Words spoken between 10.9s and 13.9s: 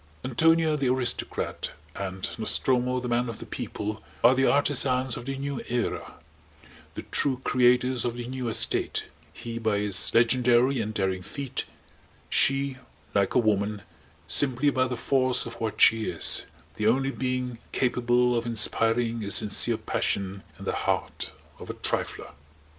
daring feat, she, like a woman,